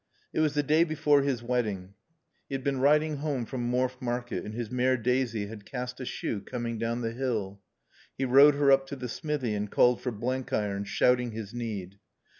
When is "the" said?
0.55-0.63, 7.01-7.11, 8.95-9.07